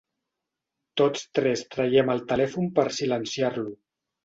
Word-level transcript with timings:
Tots 1.01 1.25
tres 1.41 1.63
traiem 1.75 2.11
el 2.15 2.25
telèfon 2.33 2.73
per 2.81 2.89
silenciar-lo. 3.03 3.79